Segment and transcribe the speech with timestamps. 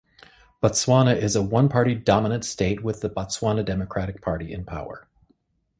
[0.63, 5.07] Botswana is a one party dominant state with the Botswana Democratic Party in power.